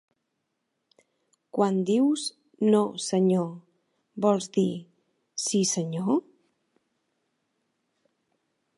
Quan 1.57 1.77
dius 1.89 2.23
"No, 2.69 2.81
senyor", 3.09 3.47
vols 4.27 4.49
dir 4.59 4.67
"Sí, 5.45 5.65
senyor"? 5.77 6.23